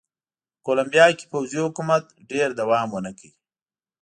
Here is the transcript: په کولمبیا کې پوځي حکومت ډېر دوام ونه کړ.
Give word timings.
په 0.55 0.59
کولمبیا 0.65 1.05
کې 1.17 1.25
پوځي 1.31 1.59
حکومت 1.65 2.03
ډېر 2.31 2.49
دوام 2.59 2.87
ونه 2.91 3.11
کړ. 3.17 3.29